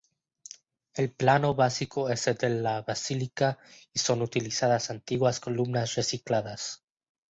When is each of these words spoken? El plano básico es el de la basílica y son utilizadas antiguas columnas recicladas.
El 0.95 1.11
plano 1.11 1.53
básico 1.53 2.09
es 2.09 2.25
el 2.25 2.33
de 2.35 2.49
la 2.49 2.81
basílica 2.81 3.59
y 3.93 3.99
son 3.99 4.23
utilizadas 4.23 4.89
antiguas 4.89 5.39
columnas 5.39 5.93
recicladas. 5.93 6.83